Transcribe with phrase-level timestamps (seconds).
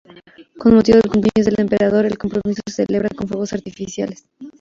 [0.57, 4.25] Con motivo del cumpleaños del emperador, el compromiso se celebra con fuegos artificiales.